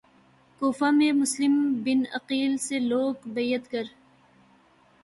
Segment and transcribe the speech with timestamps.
[0.61, 1.53] کوفہ میں Muslim
[1.83, 3.83] bin Aqil سے لوگ بیعت کر